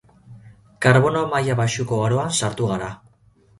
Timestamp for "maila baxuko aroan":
1.35-2.35